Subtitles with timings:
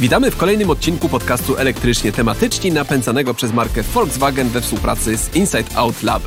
[0.00, 5.76] Witamy w kolejnym odcinku podcastu elektrycznie tematyczni napędzanego przez markę Volkswagen we współpracy z Inside
[5.76, 6.22] Out Lab.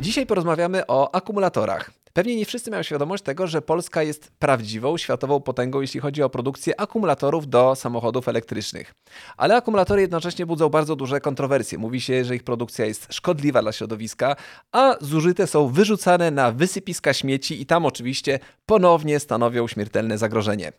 [0.00, 1.99] Dzisiaj porozmawiamy o akumulatorach.
[2.12, 6.30] Pewnie nie wszyscy mają świadomość tego, że Polska jest prawdziwą światową potęgą, jeśli chodzi o
[6.30, 8.94] produkcję akumulatorów do samochodów elektrycznych.
[9.36, 11.78] Ale akumulatory jednocześnie budzą bardzo duże kontrowersje.
[11.78, 14.36] Mówi się, że ich produkcja jest szkodliwa dla środowiska,
[14.72, 20.72] a zużyte są wyrzucane na wysypiska śmieci i tam oczywiście ponownie stanowią śmiertelne zagrożenie.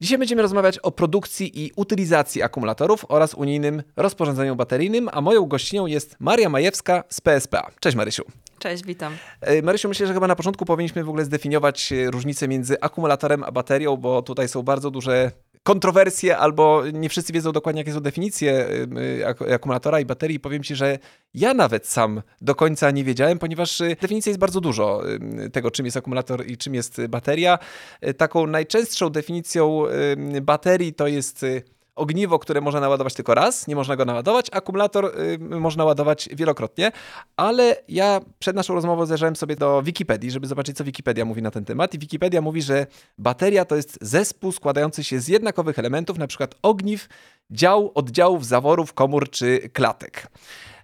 [0.00, 5.86] Dzisiaj będziemy rozmawiać o produkcji i utylizacji akumulatorów oraz unijnym rozporządzeniu bateryjnym, a moją gościnią
[5.86, 7.70] jest Maria Majewska z PSPA.
[7.80, 8.22] Cześć Marysiu.
[8.58, 9.16] Cześć, witam.
[9.40, 13.44] E, Marysiu, myślę, że chyba na początku powinniśmy w ogóle zdefiniować e, różnicę między akumulatorem
[13.44, 18.00] a baterią, bo tutaj są bardzo duże kontrowersje, albo nie wszyscy wiedzą dokładnie, jakie są
[18.00, 18.68] definicje
[19.48, 20.40] y, akumulatora i baterii.
[20.40, 20.98] Powiem Ci, że
[21.34, 25.02] ja nawet sam do końca nie wiedziałem, ponieważ definicji jest bardzo dużo
[25.52, 27.58] tego, czym jest akumulator i czym jest bateria.
[28.16, 29.82] Taką najczęstszą definicją
[30.42, 31.44] baterii to jest
[31.98, 36.92] ogniwo, które można naładować tylko raz, nie można go naładować, akumulator y, można ładować wielokrotnie,
[37.36, 41.50] ale ja przed naszą rozmową zajrzałem sobie do Wikipedii, żeby zobaczyć, co Wikipedia mówi na
[41.50, 42.86] ten temat i Wikipedia mówi, że
[43.18, 47.08] bateria to jest zespół składający się z jednakowych elementów, przykład ogniw,
[47.50, 50.26] dział, oddziałów, zaworów, komór czy klatek.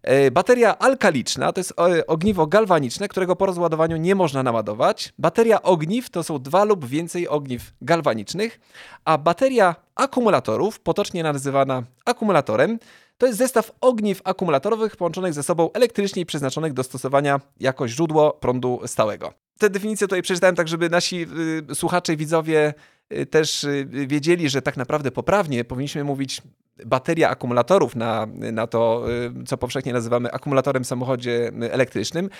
[0.04, 5.12] E, bateria alkaliczna to jest e, ogniwo galwaniczne, którego po rozładowaniu nie można naładować.
[5.18, 8.60] Bateria ogniw to są dwa lub więcej ogniw galwanicznych,
[9.04, 12.78] a bateria akumulatorów, potocznie nazywana akumulatorem,
[13.18, 18.80] to jest zestaw ogniw akumulatorowych połączonych ze sobą elektrycznie przeznaczonych do stosowania jako źródło prądu
[18.86, 19.32] stałego.
[19.58, 21.26] Te definicje tutaj przeczytałem tak, żeby nasi
[21.70, 22.74] y, słuchacze i widzowie
[23.12, 26.42] y, też y, wiedzieli, że tak naprawdę poprawnie powinniśmy mówić
[26.86, 29.04] bateria akumulatorów na, na to,
[29.42, 32.30] y, co powszechnie nazywamy akumulatorem w samochodzie elektrycznym,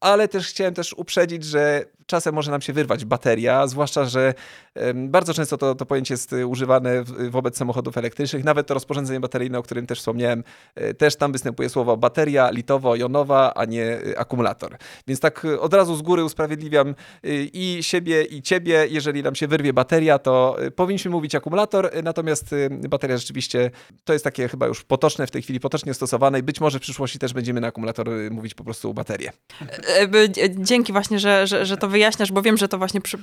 [0.00, 4.34] ale też chciałem też uprzedzić, że czasem może nam się wyrwać bateria, zwłaszcza, że
[4.94, 9.62] bardzo często to, to pojęcie jest używane wobec samochodów elektrycznych, nawet to rozporządzenie bateryjne, o
[9.62, 10.44] którym też wspomniałem,
[10.74, 14.76] e, też tam występuje słowo bateria litowo-jonowa, a nie e, akumulator.
[15.06, 16.94] Więc tak e, od razu z góry usprawiedliwiam
[17.52, 18.86] i siebie, i ciebie.
[18.88, 23.70] Jeżeli nam się wyrwie bateria, to powinniśmy mówić akumulator, natomiast bateria rzeczywiście
[24.04, 26.82] to jest takie chyba już potoczne w tej chwili, potocznie stosowane i być może w
[26.82, 29.32] przyszłości też będziemy na akumulator mówić po prostu baterię.
[30.56, 33.18] Dzięki właśnie, że, że, że to wyjaśniasz, bo wiem, że to właśnie przy,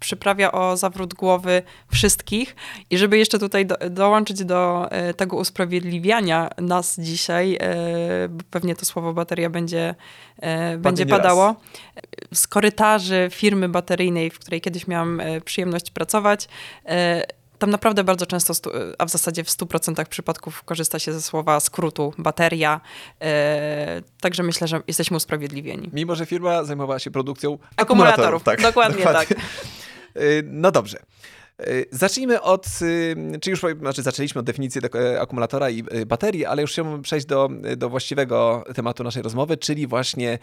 [0.00, 1.62] przyprawia o zawrót głowy
[1.92, 2.56] wszystkich.
[2.90, 8.76] I żeby jeszcze tutaj do, dołączyć do e, tego usprawiedliwiania nas dzisiaj, e, bo pewnie
[8.76, 9.94] to słowo bateria będzie,
[10.36, 12.40] e, będzie padało, raz.
[12.40, 16.48] z korytarzy firmy bateryjnej, w której kiedyś miałam przyjemność pracować,
[17.58, 18.54] tam naprawdę bardzo często,
[18.98, 22.80] a w zasadzie w 100% przypadków korzysta się ze słowa skrótu bateria.
[23.20, 25.90] E, także myślę, że jesteśmy usprawiedliwieni.
[25.92, 27.78] Mimo, że firma zajmowała się produkcją akumulatorów.
[27.78, 29.44] akumulatorów tak, dokładnie, dokładnie tak.
[30.16, 30.98] E, no dobrze.
[31.58, 36.44] E, zacznijmy od, y, czy już znaczy zaczęliśmy od definicji e, akumulatora i e, baterii,
[36.44, 40.38] ale już chciałbym przejść do, do właściwego tematu naszej rozmowy, czyli właśnie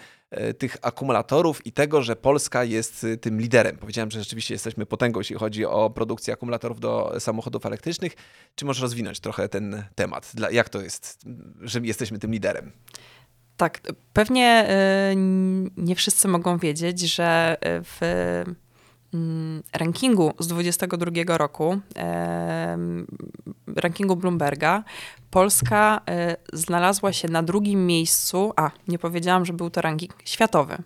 [0.58, 3.78] tych akumulatorów i tego, że Polska jest tym liderem.
[3.78, 8.14] Powiedziałem, że rzeczywiście jesteśmy potęgą, jeśli chodzi o produkcję akumulatorów do samochodów elektrycznych.
[8.56, 10.32] Czy możesz rozwinąć trochę ten temat?
[10.52, 11.20] Jak to jest,
[11.62, 12.72] że jesteśmy tym liderem?
[13.58, 13.82] Tak,
[14.14, 14.68] pewnie
[15.78, 18.00] nie wszyscy mogą wiedzieć, że w
[19.74, 21.80] rankingu z 2022 roku,
[23.76, 24.84] rankingu Bloomberga,
[25.34, 30.78] Polska e, znalazła się na drugim miejscu, a nie powiedziałam, że był to ranking światowy,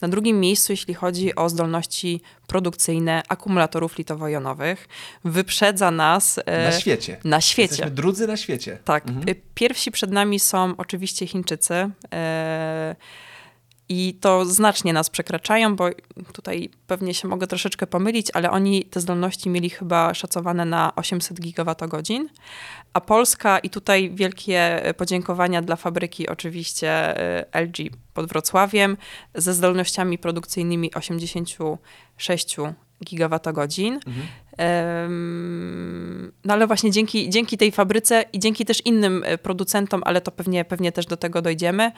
[0.00, 4.76] na drugim miejscu, jeśli chodzi o zdolności produkcyjne akumulatorów litowo-jonowych.
[5.24, 6.40] Wyprzedza nas.
[6.46, 7.16] E, na świecie.
[7.24, 7.72] Na świecie.
[7.72, 8.78] Jesteśmy drudzy na świecie.
[8.84, 9.08] Tak.
[9.08, 9.36] Mhm.
[9.54, 11.90] Pierwsi przed nami są oczywiście Chińczycy.
[13.90, 15.90] E, i to znacznie nas przekraczają, bo
[16.32, 21.40] tutaj pewnie się mogę troszeczkę pomylić, ale oni te zdolności mieli chyba szacowane na 800
[21.40, 22.28] gigawatogodzin,
[22.92, 27.20] a Polska i tutaj wielkie podziękowania dla fabryki oczywiście
[27.54, 28.96] y, LG pod Wrocławiem
[29.34, 32.56] ze zdolnościami produkcyjnymi 86
[33.04, 33.94] gigawatogodzin.
[33.94, 34.26] Mhm.
[36.44, 40.30] No ale właśnie dzięki, dzięki tej fabryce i dzięki też innym e, producentom, ale to
[40.30, 41.92] pewnie, pewnie też do tego dojdziemy,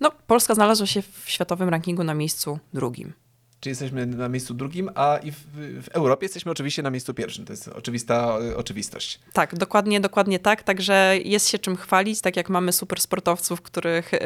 [0.00, 3.12] no Polska znalazła się w światowym rankingu na miejscu drugim.
[3.60, 5.36] Czyli jesteśmy na miejscu drugim, a i w,
[5.82, 7.44] w, Europie jesteśmy oczywiście na miejscu pierwszym.
[7.44, 9.20] To jest oczywista y, oczywistość.
[9.32, 10.62] Tak, dokładnie, dokładnie tak.
[10.62, 14.18] Także jest się czym chwalić, tak jak mamy super sportowców, których, y,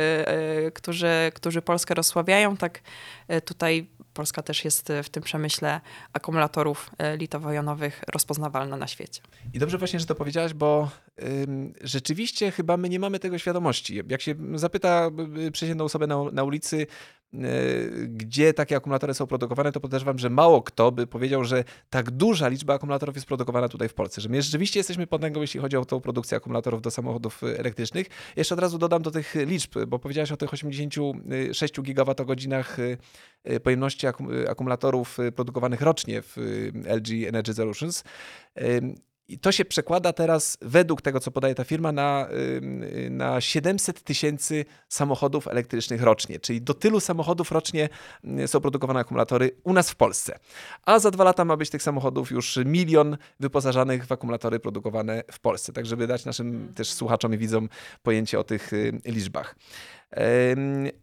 [0.67, 2.81] y, którzy, którzy Polskę rozsławiają, tak
[3.45, 3.87] tutaj
[4.19, 5.81] Polska też jest w tym przemyśle
[6.13, 9.23] akumulatorów y, litowo-jonowych rozpoznawalna na świecie.
[9.55, 10.91] I dobrze właśnie, że to powiedziałaś, bo
[11.81, 14.03] rzeczywiście chyba my nie mamy tego świadomości.
[14.09, 15.11] Jak się zapyta
[15.53, 16.87] przeciętną osobę na, na ulicy,
[18.09, 22.49] gdzie takie akumulatory są produkowane, to podejrzewam, że mało kto by powiedział, że tak duża
[22.49, 25.85] liczba akumulatorów jest produkowana tutaj w Polsce, że my rzeczywiście jesteśmy potęgą, jeśli chodzi o
[25.85, 28.07] tą produkcję akumulatorów do samochodów elektrycznych.
[28.37, 32.77] Jeszcze od razu dodam do tych liczb, bo powiedziałeś o tych 86 gigawatogodzinach
[33.63, 34.07] pojemności
[34.49, 36.37] akumulatorów produkowanych rocznie w
[36.85, 38.05] LG Energy Solutions.
[39.29, 42.29] I to się przekłada teraz, według tego, co podaje ta firma, na,
[43.11, 46.41] na 700 tysięcy samochodów elektrycznych rocznie.
[46.41, 47.89] Czyli do tylu samochodów rocznie
[48.47, 50.39] są produkowane akumulatory u nas w Polsce.
[50.83, 55.41] A za dwa lata ma być tych samochodów już milion wyposażanych w akumulatory produkowane w
[55.41, 55.73] Polsce.
[55.73, 57.69] Tak, żeby dać naszym też słuchaczom i widzom
[58.03, 58.71] pojęcie o tych
[59.05, 59.57] liczbach.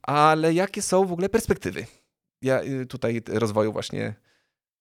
[0.02, 1.86] Ale jakie są w ogóle perspektywy
[2.46, 4.14] ja, y, tutaj rozwoju właśnie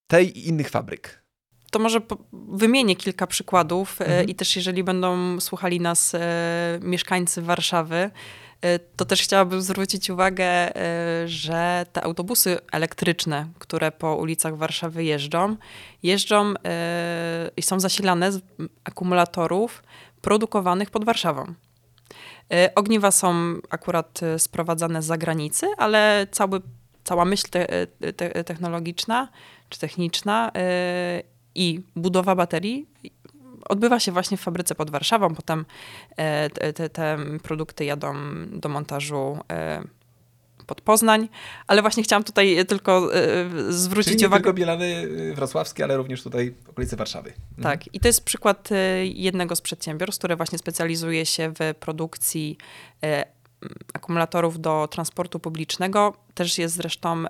[0.07, 1.24] tej i innych fabryk?
[1.75, 2.01] To może
[2.33, 4.29] wymienię kilka przykładów e, mhm.
[4.29, 6.21] i też jeżeli będą słuchali nas e,
[6.83, 8.11] mieszkańcy Warszawy,
[8.61, 10.73] e, to też chciałabym zwrócić uwagę,
[11.27, 15.57] że te autobusy elektryczne, które po ulicach Warszawy jeżdżą,
[16.03, 16.55] jeżdżą
[17.57, 18.41] i są zasilane z
[18.85, 19.83] akumulatorów
[20.21, 21.55] produkowanych pod Warszawą.
[22.75, 26.61] Ogniwa są akurat sprowadzane z zagranicy, ale cały,
[27.05, 27.67] cała myśl te,
[28.17, 29.29] te, technologiczna
[29.69, 30.53] czy techniczna
[31.55, 32.87] i budowa baterii
[33.69, 35.35] odbywa się właśnie w fabryce pod Warszawą.
[35.35, 35.65] Potem
[36.17, 38.15] e, te, te produkty jadą
[38.53, 39.83] do montażu e,
[40.67, 41.29] pod Poznań,
[41.67, 43.23] ale właśnie chciałam tutaj tylko e,
[43.69, 44.43] zwrócić Czyli nie uwagę.
[44.43, 47.33] tylko Bielany Wrocławskie, ale również tutaj okolice Warszawy.
[47.59, 47.63] Mhm.
[47.63, 48.69] Tak, i to jest przykład
[49.03, 52.59] jednego z przedsiębiorstw, które właśnie specjalizuje się w produkcji
[53.93, 56.15] akumulatorów do transportu publicznego.
[56.35, 57.25] Też jest zresztą,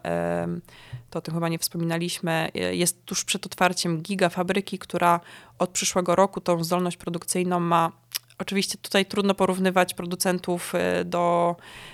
[1.11, 5.21] to o tym chyba nie wspominaliśmy, jest tuż przed otwarciem gigafabryki, która
[5.59, 7.93] od przyszłego roku tą zdolność produkcyjną ma.
[8.39, 11.94] Oczywiście tutaj trudno porównywać producentów e, do e,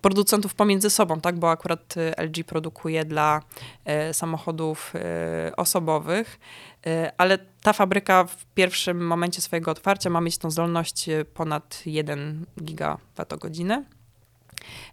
[0.00, 1.38] producentów pomiędzy sobą, tak?
[1.38, 3.42] bo akurat e, LG produkuje dla
[4.12, 4.92] samochodów
[5.56, 6.38] osobowych,
[7.18, 13.84] ale ta fabryka w pierwszym momencie swojego otwarcia ma mieć tą zdolność ponad 1 gigawattogodziny.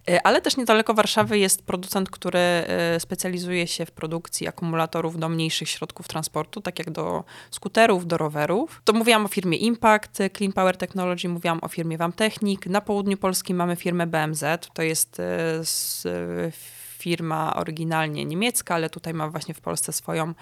[0.08, 5.28] E, ale też niedaleko Warszawy jest producent, który e, specjalizuje się w produkcji akumulatorów do
[5.28, 8.82] mniejszych środków transportu, tak jak do skuterów, do rowerów.
[8.84, 12.66] To mówiłam o firmie Impact, Clean Power Technology, mówiłam o firmie Wamtechnik.
[12.66, 14.44] Na południu Polski mamy firmę BMZ,
[14.74, 16.50] to jest e,
[16.98, 20.34] firma oryginalnie niemiecka, ale tutaj ma właśnie w Polsce swoją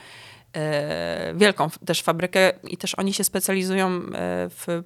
[1.35, 4.01] wielką też fabrykę i też oni się specjalizują
[4.51, 4.83] w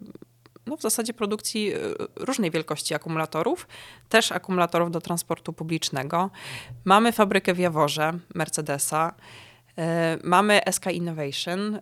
[0.66, 1.78] no, w zasadzie produkcji y,
[2.16, 3.68] różnej wielkości akumulatorów,
[4.08, 6.30] też akumulatorów do transportu publicznego.
[6.84, 9.14] Mamy fabrykę w Jaworze, Mercedesa.
[9.78, 9.82] Y,
[10.24, 11.80] mamy SK Innovation, y,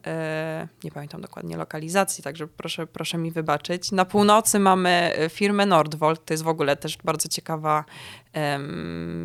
[0.85, 3.93] nie pamiętam dokładnie lokalizacji, także proszę, proszę mi wybaczyć.
[3.93, 7.85] Na północy mamy firmę Nordvolt, to jest w ogóle też bardzo ciekawa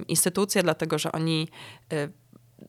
[0.07, 1.47] instytucja, dlatego że oni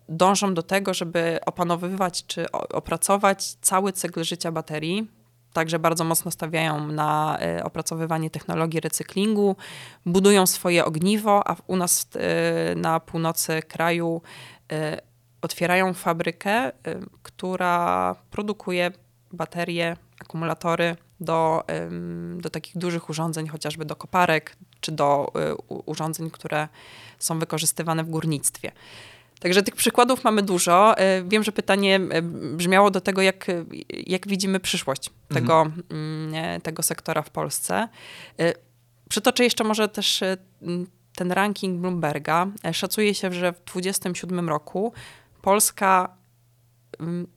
[0.09, 5.20] dążą do tego, żeby opanowywać czy opracować cały cykl życia baterii
[5.53, 9.57] także bardzo mocno stawiają na e, opracowywanie technologii recyklingu,
[10.07, 14.23] budują swoje ogniwo, a u nas e, na północy kraju
[14.73, 15.01] e,
[15.43, 16.73] otwierają fabrykę,
[17.23, 18.91] która produkuje
[19.33, 21.65] baterie, akumulatory do,
[22.37, 25.33] do takich dużych urządzeń, chociażby do koparek, czy do
[25.69, 26.69] urządzeń, które
[27.19, 28.73] są wykorzystywane w górnictwie.
[29.41, 30.99] Także tych przykładów mamy dużo.
[30.99, 32.23] E, wiem, że pytanie e,
[32.57, 33.47] brzmiało do tego, jak,
[34.07, 35.41] jak widzimy przyszłość mhm.
[35.41, 36.61] tego, mhm.
[36.61, 37.89] tego sektora w Polsce.
[39.09, 40.21] Przytoczę jeszcze może też
[41.17, 42.47] ten ranking Bloomberga.
[42.73, 44.93] Szacuje się, że w 2027 roku
[45.43, 46.20] Polska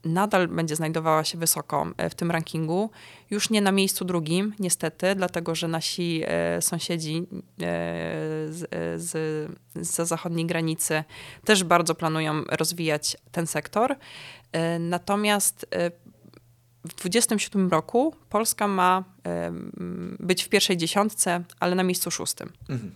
[0.05, 2.89] nadal będzie znajdowała się wysoko e, w tym rankingu.
[3.29, 7.23] Już nie na miejscu drugim, niestety, dlatego że nasi e, sąsiedzi e,
[8.49, 8.69] z,
[9.01, 9.11] z,
[9.75, 11.03] z zachodniej granicy
[11.45, 13.95] też bardzo planują rozwijać ten sektor.
[14.79, 15.65] Natomiast
[16.83, 19.03] w 2027 roku Polska ma
[20.19, 22.51] być w pierwszej dziesiątce, ale na miejscu szóstym.
[22.69, 22.95] Mhm.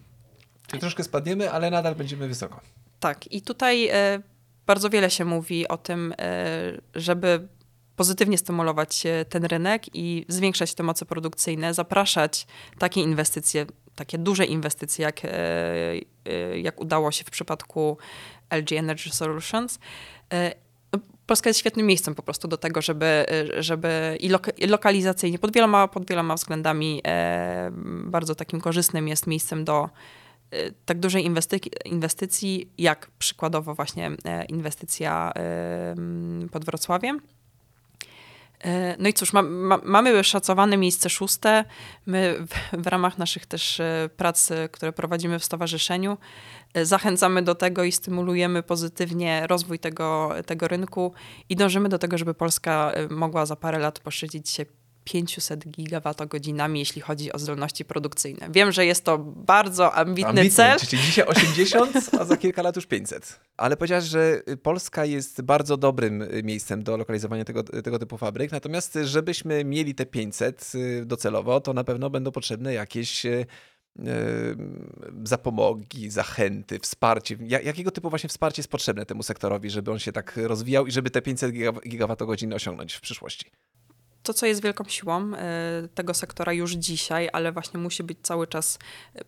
[0.68, 2.62] Czyli troszkę spadniemy, ale nadal będziemy wysoko.
[3.00, 3.90] Tak, i tutaj
[4.68, 7.48] bardzo wiele się mówi o tym, e, żeby
[7.96, 12.48] pozytywnie stymulować ten rynek i zwiększać te moce produkcyjne, zapraszać
[12.80, 15.30] takie inwestycje, takie duże inwestycje, jak, e,
[16.26, 17.98] e, jak udało się w przypadku
[18.50, 19.80] LG Energy Solutions.
[20.94, 23.26] No, Polska jest świetnym miejscem po prostu do tego, żeby,
[23.60, 27.70] żeby i, i lokalizacyjnie, pod wieloma, pod wieloma względami e,
[28.04, 29.90] bardzo takim korzystnym jest miejscem do
[30.86, 35.34] tak dużej inwestycji, inwestycji, jak przykładowo właśnie e, inwestycja
[36.52, 37.22] pod Wrocławiem.
[38.60, 41.66] E, no i cóż, ma, ma, mamy szacowane miejsce szóste.
[42.06, 46.18] My w, w, ramach naszych też e, prac, które prowadzimy w stowarzyszeniu,
[46.84, 51.14] zachęcamy do tego i stymulujemy pozytywnie rozwój tego, tego rynku
[51.50, 54.66] i dążymy do tego, żeby Polska mogła za parę lat poszczycić się
[55.08, 58.48] 500 gigawatogodzinami, jeśli chodzi o zdolności produkcyjne.
[58.52, 60.80] Wiem, że jest to bardzo ambitny Ambitny, cel.
[60.80, 63.40] Czyli dzisiaj 80, a za kilka lat już 500.
[63.58, 69.00] Ale powiedziałaś, że Polska jest bardzo dobrym miejscem do lokalizowania tego, tego typu fabryk, natomiast
[69.04, 73.46] żebyśmy mieli te 500 y, docelowo, to na pewno będą potrzebne jakieś y,
[74.00, 74.06] y,
[75.24, 77.38] zapomogi, zachęty, wsparcie.
[77.42, 81.10] Jakiego typu właśnie wsparcie jest potrzebne temu sektorowi, żeby on się tak rozwijał i żeby
[81.10, 81.52] te 500
[81.88, 83.52] gigawatogodzin osiągnąć w przyszłości?
[84.28, 88.48] To, co jest wielką siłą e, tego sektora już dzisiaj, ale właśnie musi być cały
[88.48, 88.80] czas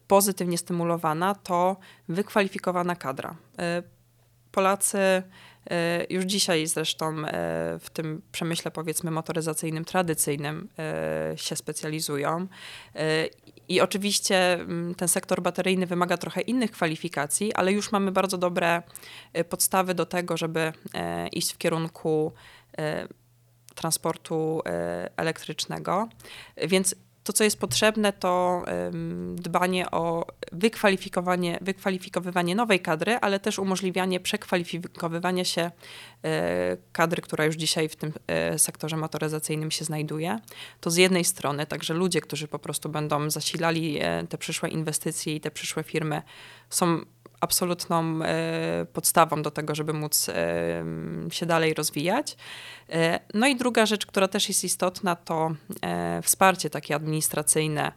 [0.08, 1.78] pozytywnie stymulowana, to
[2.10, 3.36] wykwalifikowana kadra.
[3.60, 3.84] E,
[4.52, 5.24] Polacy e,
[6.10, 7.16] już dzisiaj zresztą
[7.80, 10.70] w tym przemyśle powiedzmy motoryzacyjnym, tradycyjnym
[11.36, 12.48] się specjalizują.
[13.68, 18.84] I oczywiście mm, ten sektor bateryjny wymaga trochę innych kwalifikacji, ale już mamy bardzo dobre
[19.50, 20.74] podstawy do tego, żeby
[21.32, 22.34] iść w kierunku
[23.76, 26.10] transportu e, elektrycznego.
[26.68, 28.64] Więc to, co jest potrzebne, to
[29.36, 35.72] dbanie o wykwalifikowanie, wykwalifikowywanie nowej kadry, ale też umożliwianie przekwalifikowywania się
[36.24, 40.40] e, kadry, która już dzisiaj w tym e, sektorze motoryzacyjnym się znajduje.
[40.82, 44.00] To z jednej strony także ludzie, którzy po prostu będą zasilali
[44.30, 46.22] te przyszłe inwestycje i te przyszłe firmy,
[46.70, 47.02] są
[47.42, 50.84] absolutną e, podstawą do tego, żeby móc e,
[51.32, 52.38] się dalej rozwijać.
[52.90, 55.52] E, no i druga rzecz, która też jest istotna, to
[56.24, 57.92] wsparcie takie administracyjne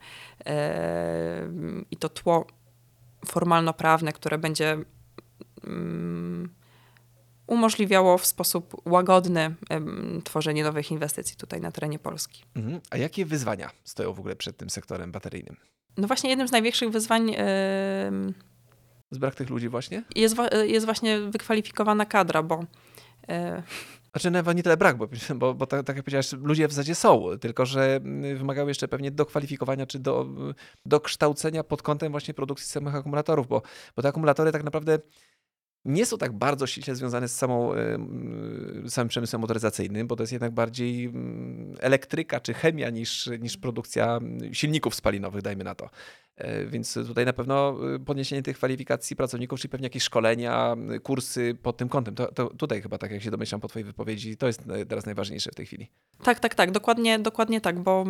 [1.90, 2.46] i to tło
[3.26, 4.78] formalno-prawne, które będzie
[5.64, 6.54] mm,
[7.46, 9.54] umożliwiało w sposób łagodny
[10.25, 12.44] tworzenie nowych inwestycji tutaj na terenie Polski.
[12.54, 12.80] Mhm.
[12.90, 15.56] A jakie wyzwania stoją w ogóle przed tym sektorem bateryjnym?
[15.96, 17.34] No właśnie jednym z największych wyzwań
[19.12, 20.02] z brak tych ludzi właśnie?
[20.16, 22.64] Jest, jest właśnie wykwalifikowana kadra, bo...
[23.28, 23.62] E...
[24.12, 26.95] Znaczy nawet nie tyle brak, bo, bo, bo tak, tak, jak powiedziałeś, ludzie w zasadzie
[26.95, 28.00] są, tylko że
[28.37, 30.26] wymagały jeszcze pewnie dokwalifikowania czy do,
[30.87, 33.62] dokształcenia pod kątem właśnie produkcji samych akumulatorów, bo,
[33.97, 34.99] bo te akumulatory tak naprawdę
[35.84, 37.72] nie są tak bardzo ściśle związane z samą,
[38.88, 44.20] samym przemysłem motoryzacyjnym, bo to jest jednak bardziej mm, elektryka czy chemia niż, niż produkcja
[44.52, 45.90] silników spalinowych, dajmy na to.
[46.36, 51.58] E, więc tutaj na pewno y, podniesienie tych kwalifikacji pracowników, czyli pewnie jakieś szkolenia, kursy
[51.62, 52.14] pod tym kątem.
[52.14, 55.06] To, to tutaj chyba, tak jak się domyślam po Twojej wypowiedzi, to jest e, teraz
[55.06, 55.90] najważniejsze w tej chwili.
[56.22, 58.04] Tak, tak, tak, dokładnie, dokładnie tak, bo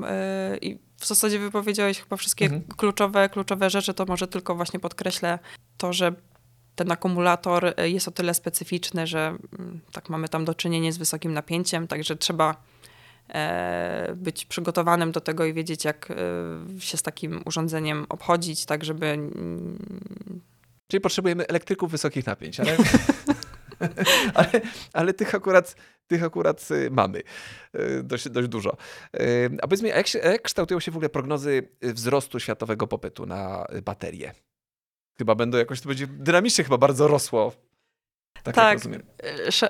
[0.62, 2.62] yy, w zasadzie wypowiedziałeś chyba wszystkie mhm.
[2.76, 5.38] kluczowe, kluczowe rzeczy, to może tylko właśnie podkreślę
[5.76, 6.12] to, że
[6.74, 11.32] ten akumulator jest o tyle specyficzny, że mm, tak mamy tam do czynienia z wysokim
[11.32, 12.56] napięciem, także trzeba
[13.28, 18.84] E, być przygotowanym do tego i wiedzieć, jak e, się z takim urządzeniem obchodzić, tak
[18.84, 19.18] żeby.
[20.90, 22.76] Czyli potrzebujemy elektryków wysokich napięć, ale.
[24.34, 24.50] ale,
[24.92, 25.76] ale tych akurat,
[26.06, 27.22] tych akurat y, mamy
[27.76, 28.76] y, dość, dość dużo.
[29.20, 33.26] Y, a powiedz mi, jak, się, jak kształtują się w ogóle prognozy wzrostu światowego popytu
[33.26, 34.34] na baterie?
[35.18, 37.52] Chyba będą jakoś, to będzie dynamicznie chyba bardzo rosło
[38.42, 38.78] tak, tak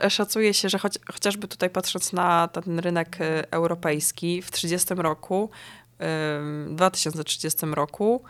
[0.09, 5.51] szacuje się, że choć, chociażby tutaj patrząc na ten rynek y, europejski w 30 roku,
[6.01, 8.23] w 2030 roku,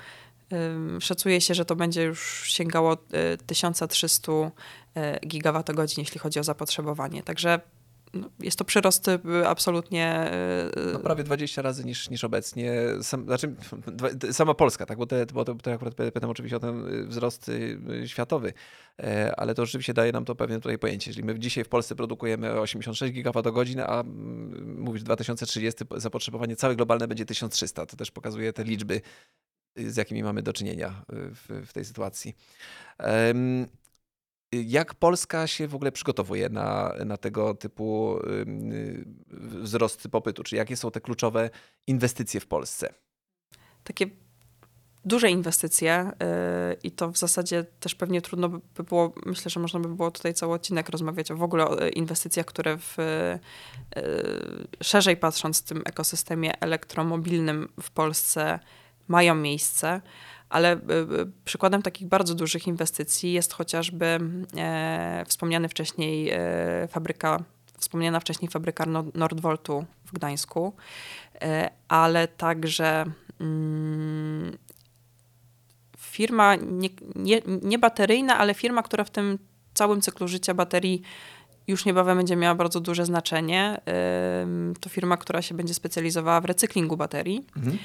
[1.01, 2.97] szacuje się, że to będzie już sięgało
[3.47, 4.35] 1300 y,
[5.01, 7.23] y, gigawatogodzin, jeśli chodzi o zapotrzebowanie.
[7.23, 7.61] Także
[8.15, 10.31] no, jest to przyrost y, absolutnie.
[10.89, 12.73] Y, no, prawie 20 razy niż, niż obecnie.
[13.03, 13.55] Sam, znaczy,
[14.33, 14.99] sama Polska, tak?
[14.99, 17.51] Bo, bo to, akurat pytam oczywiście o ten y, wzrost
[18.07, 18.53] światowy,
[19.03, 21.11] e, ale to rzeczywiście daje nam to pewne tutaj pojęcie.
[21.11, 24.03] Jeżeli my dzisiaj w Polsce produkujemy 86 gigawatogodzin, a
[24.77, 29.01] mówisz 2030 zapotrzebowanie całe globalne będzie 1300, to też pokazuje te liczby,
[29.77, 32.37] z jakimi mamy do czynienia w, w tej sytuacji.
[34.53, 38.19] Jak Polska się w ogóle przygotowuje na, na tego typu
[39.63, 40.43] wzrost popytu?
[40.43, 41.51] Czy jakie są te kluczowe
[41.87, 42.95] inwestycje w Polsce?
[43.85, 44.07] Takie
[45.05, 49.81] duże inwestycje yy, i to w zasadzie też pewnie trudno by było, myślę, że można
[49.81, 52.97] by było tutaj cały odcinek rozmawiać o w ogóle o inwestycjach, które w,
[54.83, 58.59] szerzej patrząc w tym ekosystemie elektromobilnym w Polsce
[59.09, 60.01] mają miejsce
[60.53, 64.21] ale y, y, przykładem takich bardzo dużych inwestycji jest chociażby
[64.57, 66.39] e, wspomniany wcześniej e,
[66.89, 67.45] fabryka,
[67.79, 70.73] wspomniana wcześniej fabryka Nordvoltu w Gdańsku,
[71.43, 73.05] e, ale także
[73.41, 74.59] mm,
[75.99, 79.39] firma nie, nie, nie bateryjna, ale firma, która w tym
[79.75, 81.03] całym cyklu życia baterii
[81.67, 83.81] już niebawem będzie miała bardzo duże znaczenie.
[84.81, 87.47] To firma, która się będzie specjalizowała w recyklingu baterii.
[87.57, 87.79] Mhm.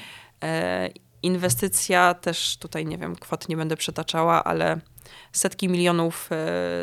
[1.22, 4.80] E, inwestycja też tutaj, nie wiem, kwot nie będę przytaczała, ale
[5.32, 6.36] setki milionów e,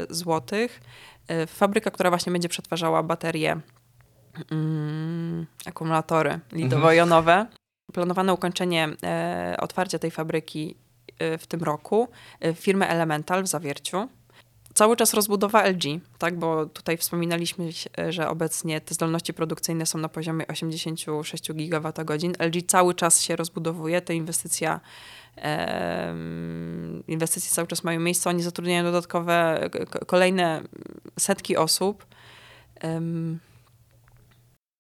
[0.09, 0.81] złotych.
[1.27, 3.59] E, fabryka, która właśnie będzie przetwarzała baterie,
[4.51, 7.33] mm, akumulatory lidowo-jonowe.
[7.33, 7.47] Mhm.
[7.93, 8.89] Planowane ukończenie
[9.59, 10.77] otwarcia tej fabryki
[11.19, 12.07] w tym roku
[12.55, 14.09] firmy Elemental w Zawierciu
[14.75, 15.83] cały czas rozbudowa LG,
[16.17, 17.69] tak, bo tutaj wspominaliśmy,
[18.09, 21.93] że obecnie te zdolności produkcyjne są na poziomie 86 GWh.
[22.39, 24.79] LG cały czas się rozbudowuje, te inwestycja
[27.07, 29.69] inwestycje cały czas mają miejsce, oni zatrudniają dodatkowe,
[30.07, 30.61] kolejne
[31.19, 32.05] setki osób.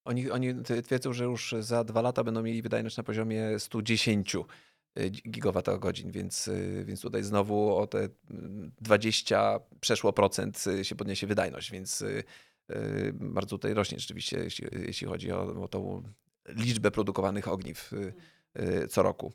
[0.05, 4.39] Oni, oni twierdzą, że już za dwa lata będą mieli wydajność na poziomie 110 Y,
[5.11, 8.09] gigawattogodzin, więc, y, więc tutaj znowu o te
[8.81, 12.03] 20 przeszło procent y, się podniesie wydajność, więc
[13.13, 16.03] bardzo tutaj rośnie rzeczywiście, jeśli, jeśli chodzi o, o tą
[16.47, 17.91] liczbę produkowanych ogniw
[18.89, 19.33] co roku.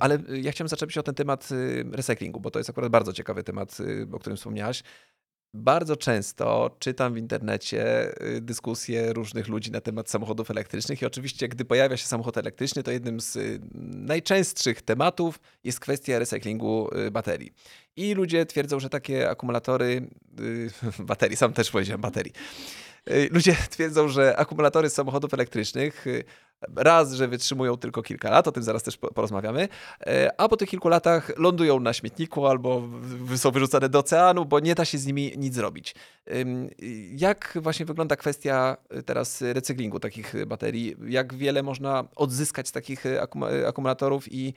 [0.00, 1.48] Ale ja chciałem zaczepić o ten temat
[1.92, 3.78] recyklingu, bo to jest akurat bardzo ciekawy temat,
[4.12, 4.82] o którym wspomniałaś.
[5.54, 11.48] Bardzo często czytam w internecie y, dyskusje różnych ludzi na temat samochodów elektrycznych i oczywiście,
[11.48, 13.60] gdy pojawia się samochód elektryczny, to jednym z y,
[13.94, 17.52] najczęstszych tematów jest kwestia recyklingu y, baterii.
[17.96, 20.08] I ludzie twierdzą, że takie akumulatory,
[20.98, 22.32] baterii, sam też powiedziałem baterii,
[23.30, 26.04] ludzie twierdzą, że akumulatory z samochodów elektrycznych
[26.76, 29.68] Raz, że wytrzymują tylko kilka lat, o tym zaraz też porozmawiamy,
[30.06, 32.82] e, a po tych kilku latach lądują na śmietniku albo
[33.36, 35.94] są wyrzucane do oceanu, bo nie da się z nimi nic zrobić.
[37.10, 40.96] Jak właśnie wygląda kwestia e, teraz recyklingu takich baterii?
[41.06, 43.22] Jak wiele można odzyskać z takich e,
[43.66, 44.54] akumulatorów i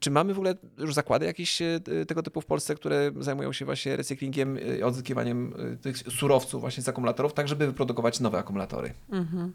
[0.00, 3.64] czy mamy w ogóle już zakłady jakieś e, tego typu w Polsce, które zajmują się
[3.64, 8.94] właśnie recyklingiem i odzyskiwaniem e, tych surowców właśnie z akumulatorów, tak żeby wyprodukować nowe akumulatory?
[9.12, 9.52] Mhm.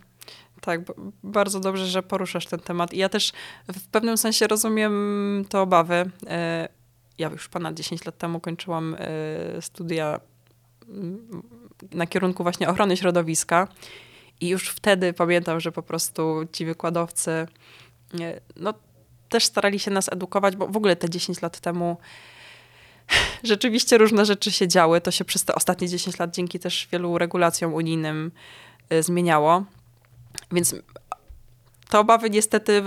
[0.62, 0.82] Tak,
[1.24, 2.94] bardzo dobrze, że poruszasz ten temat.
[2.94, 3.32] I ja też
[3.74, 6.12] w pewnym sensie rozumiem te obawy.
[7.18, 8.96] Ja już ponad 10 lat temu kończyłam
[9.62, 10.20] studia
[10.90, 11.44] mm,
[11.92, 13.67] na kierunku właśnie ochrony środowiska
[14.41, 17.48] i już wtedy pamiętam, że po prostu ci wykładowcy
[18.56, 18.74] no
[19.32, 21.98] też starali się nas edukować, bo w ogóle te 10 lat temu
[23.44, 25.02] rzeczywiście różne rzeczy się działy.
[25.02, 28.32] To się przez te ostatnie 10 lat dzięki też wielu regulacjom unijnym
[28.94, 29.63] y, zmieniało.
[30.52, 30.76] Więc
[31.89, 32.84] te obawy niestety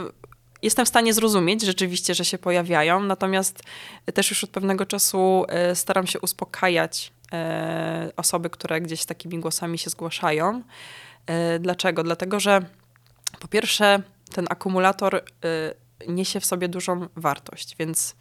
[0.62, 3.62] jestem w stanie zrozumieć rzeczywiście, że się pojawiają, natomiast
[4.14, 7.12] też już od pewnego czasu y, staram się uspokajać
[8.08, 10.62] y, osoby, które gdzieś takimi głosami się zgłaszają.
[11.60, 12.02] Dlaczego?
[12.02, 12.62] Dlatego, że
[13.40, 14.02] po pierwsze
[14.32, 15.24] ten akumulator
[16.08, 18.16] niesie w sobie dużą wartość, więc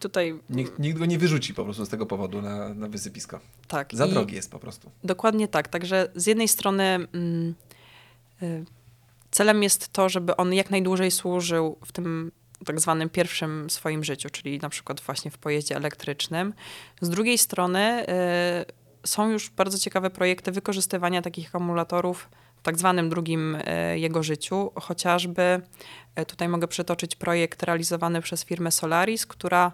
[0.00, 0.40] tutaj...
[0.50, 3.40] Nikt, nikt go nie wyrzuci po prostu z tego powodu na, na wysypisko.
[3.68, 3.88] Tak.
[3.92, 4.90] Za drogi jest po prostu.
[5.04, 5.68] Dokładnie tak.
[5.68, 7.54] Także z jednej strony mm,
[8.42, 8.64] y,
[9.30, 12.32] celem jest to, żeby on jak najdłużej służył w tym
[12.66, 16.54] tak zwanym pierwszym swoim życiu, czyli na przykład właśnie w pojeździe elektrycznym.
[17.00, 18.06] Z drugiej strony y,
[19.06, 24.70] są już bardzo ciekawe projekty wykorzystywania takich akumulatorów w tak zwanym drugim e, jego życiu.
[24.74, 25.62] Chociażby
[26.14, 29.72] e, tutaj mogę przytoczyć projekt realizowany przez firmę Solaris, która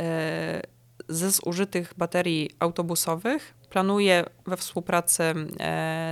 [0.00, 0.62] e,
[1.08, 5.22] ze zużytych baterii autobusowych planuje we współpracy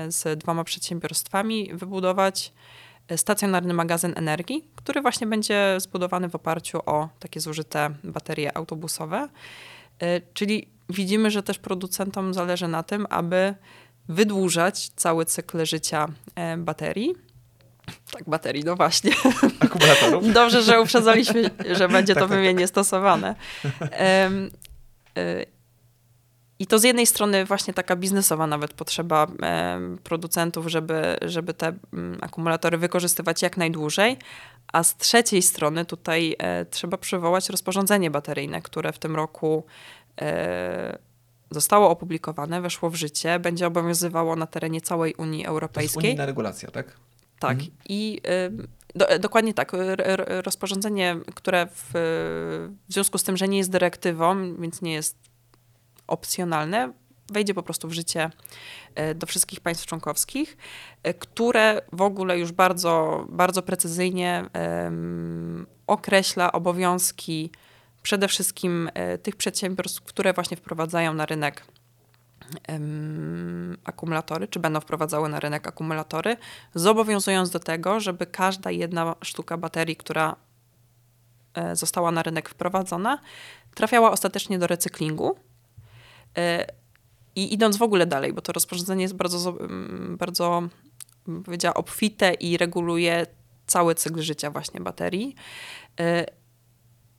[0.08, 2.52] z dwoma przedsiębiorstwami wybudować
[3.16, 9.28] stacjonarny magazyn energii, który właśnie będzie zbudowany w oparciu o takie zużyte baterie autobusowe.
[10.34, 13.54] Czyli widzimy, że też producentom zależy na tym, aby
[14.08, 17.14] wydłużać cały cykl życia e, baterii.
[18.12, 19.12] Tak, baterii, no właśnie.
[19.60, 20.32] Akumulatorów.
[20.32, 22.68] Dobrze, że uprzedzaliśmy, że będzie to tak, tak, wymiennie tak.
[22.68, 23.34] stosowane.
[24.24, 24.50] Um,
[26.58, 29.26] i to z jednej strony właśnie taka biznesowa nawet potrzeba
[30.04, 34.16] producentów, żeby, żeby te mm, akumulatory wykorzystywać jak najdłużej,
[34.72, 40.03] a z trzeciej strony tutaj e, trzeba przywołać rozporządzenie bateryjne, które w tym roku e,
[41.50, 45.92] zostało opublikowane, weszło w życie, będzie obowiązywało na terenie całej Unii Europejskiej.
[45.92, 46.96] To jest unijna regulacja, tak?
[47.38, 47.58] Tak.
[47.58, 47.70] Mhm.
[47.88, 49.72] I y, do, dokładnie tak.
[50.28, 51.90] rozporządzenie, które w,
[52.88, 55.16] w związku z tym, że nie jest dyrektywą, więc nie jest
[56.06, 56.92] opcjonalne,
[57.32, 58.30] wejdzie po prostu w życie
[59.10, 60.56] y, do wszystkich państw członkowskich,
[61.18, 64.44] które w ogóle już bardzo, bardzo precyzyjnie
[65.86, 67.50] określa obowiązki
[68.04, 71.66] przede wszystkim e, tych przedsiębiorstw, które właśnie wprowadzają na rynek
[73.84, 76.36] akumulatory, czy będą wprowadzały na rynek akumulatory,
[76.74, 80.36] zobowiązując do tego, żeby każda jedna sztuka baterii, która
[81.54, 83.18] e, została na rynek wprowadzona,
[83.74, 85.36] trafiała ostatecznie do recyklingu.
[86.36, 86.66] E,
[87.36, 89.58] I idąc w ogóle dalej, bo to rozporządzenie jest bardzo,
[90.08, 90.62] bardzo
[91.44, 93.26] powiedziała, obfite i reguluje
[93.66, 95.34] cały cykl życia właśnie baterii.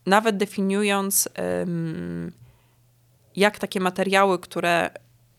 [0.05, 1.29] Nawet definiując,
[3.35, 4.89] jak takie materiały, które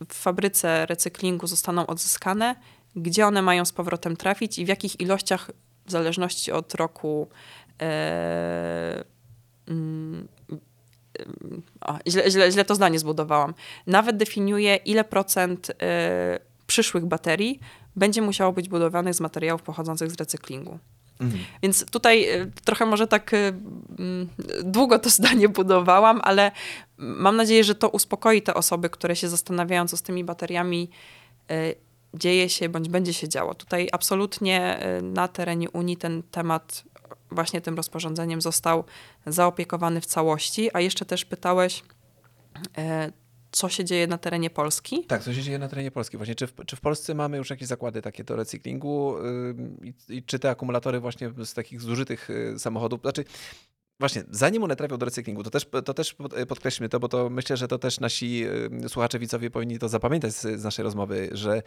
[0.09, 2.57] w fabryce recyklingu zostaną odzyskane,
[2.97, 5.51] gdzie one mają z powrotem trafić i w jakich ilościach,
[5.87, 7.29] w zależności od roku.
[7.83, 9.05] E,
[9.69, 10.29] mm,
[11.81, 13.55] o, źle, źle, źle to zdanie zbudowałam.
[13.87, 17.61] Nawet definiuje, ile procent e, przyszłych baterii
[17.97, 20.79] będzie musiało być budowanych z materiałów pochodzących z recyklingu.
[21.21, 21.45] Mhm.
[21.63, 23.49] Więc tutaj e, trochę może tak e,
[23.99, 24.29] mm,
[24.65, 26.53] długo to zdanie budowałam, ale
[26.99, 30.91] mam nadzieję, że to uspokoi te osoby, które się zastanawiają, co z tymi bateriami
[31.51, 31.75] e,
[32.15, 33.55] dzieje się bądź będzie się działo.
[33.55, 36.85] Tutaj absolutnie na terenie Unii ten temat
[37.31, 38.85] właśnie tym rozporządzeniem został
[39.27, 41.83] zaopiekowany w całości, a jeszcze też pytałeś,
[43.57, 45.05] co się dzieje na terenie Polski.
[45.05, 46.17] Tak, co się dzieje na terenie Polski.
[46.17, 49.17] Właśnie, czy w, czy w Polsce mamy już jakieś zakłady takie do recyklingu
[50.09, 53.25] i, czy te akumulatory właśnie z takich zużytych yy, samochodów, znaczy
[54.01, 56.17] Właśnie, zanim one trafią do recyklingu, to też, to też
[56.49, 60.35] podkreślmy to, bo to myślę, że to też nasi yy, słuchacze, widzowie powinni to zapamiętać
[60.35, 61.63] z, z naszej rozmowy, że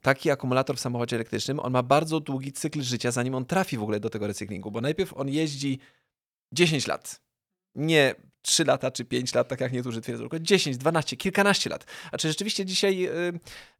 [0.00, 3.82] taki akumulator w samochodzie elektrycznym, on ma bardzo długi cykl życia, zanim on trafi w
[3.82, 5.78] ogóle do tego recyklingu, bo najpierw on jeździ
[6.52, 7.20] 10 lat.
[7.74, 8.14] Nie
[8.48, 11.86] 3 lata czy 5 lat, tak jak niektórzy twierdzą, tylko 10, 12, kilkanaście lat.
[12.12, 13.10] A czy rzeczywiście dzisiaj, y,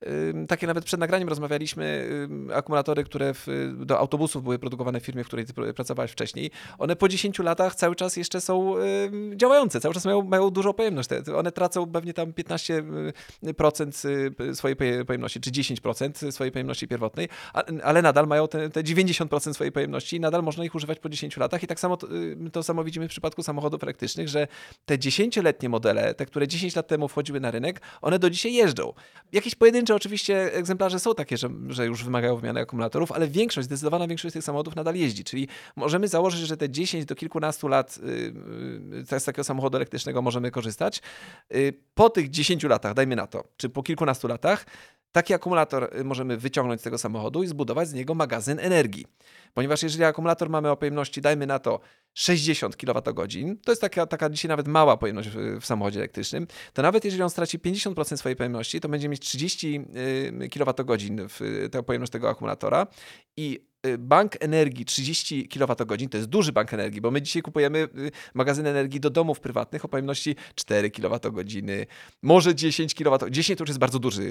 [0.07, 2.09] y, takie nawet przed nagraniem rozmawialiśmy,
[2.51, 6.51] y, akumulatory, które w, do autobusów były produkowane w firmie, w której ty pracowałeś wcześniej,
[6.79, 8.75] one po 10 latach cały czas jeszcze są
[9.37, 11.09] działające, cały czas mają, mają dużą pojemność.
[11.37, 14.77] One tracą pewnie tam 15% swojej
[15.07, 17.29] pojemności, czy 10% swojej pojemności pierwotnej,
[17.83, 21.37] ale nadal mają te, te 90% swojej pojemności i nadal można ich używać po 10
[21.37, 21.63] latach.
[21.63, 22.07] I tak samo to,
[22.53, 24.49] to samo widzimy w przypadku samochodów elektrycznych, że
[24.85, 28.93] te dziesięcioletnie modele, te, które 10 lat temu wchodziły na rynek, one do dzisiaj jeżdżą.
[29.33, 34.09] Jakieś pojedyncze oczywiście egzemplarze są takie, że, że już wymagają wymiany akumulatorów, ale większość, zdecydowana
[34.09, 35.25] większość tych samochodów nadal jeździ.
[35.25, 37.99] Czyli możemy założyć, że te 10 do kilkunastu lat
[39.11, 41.03] yy, z takiego samochodu elektrycznego możemy korzystać.
[41.51, 44.67] Yy, po tych 10 latach, dajmy na to, czy po kilkunastu latach,
[45.13, 49.07] Taki akumulator y, możemy wyciągnąć z tego samochodu i zbudować z niego magazyn energii.
[49.55, 51.81] Ponieważ jeżeli akumulator mamy o pojemności, dajmy na to
[52.15, 53.15] 60 kWh,
[53.65, 57.23] to jest taka, taka dzisiaj nawet mała pojemność w, w samochodzie elektrycznym, to nawet jeżeli
[57.23, 59.85] on straci 50% swojej pojemności, to będzie mieć 30
[60.51, 62.87] kWh w tę pojemność tego akumulatora
[63.37, 63.68] i Y,
[63.99, 68.67] bank energii 30 kWh, to jest duży bank energii, bo my dzisiaj kupujemy y, magazyn
[68.67, 71.45] energii do domów prywatnych o pojemności 4 kWh,
[72.23, 73.31] może 10 kWh.
[73.31, 74.23] 10 to już jest bardzo duży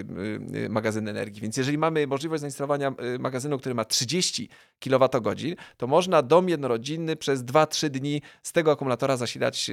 [0.55, 6.21] y, magazyn energii, więc jeżeli mamy możliwość zainstalowania magazynu, który ma 30 kWh, to można
[6.21, 9.71] dom jednorodzinny przez 2-3 dni z tego akumulatora zasilać